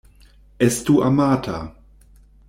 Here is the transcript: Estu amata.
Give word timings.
Estu 0.67 0.95
amata. 1.09 1.59